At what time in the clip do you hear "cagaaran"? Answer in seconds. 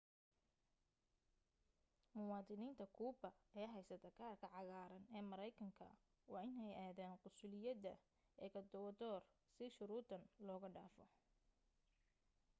4.55-5.03